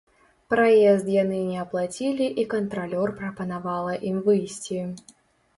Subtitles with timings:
[0.53, 4.83] Праезд яны не аплацілі і кантралёр прапанавала ім выйсці.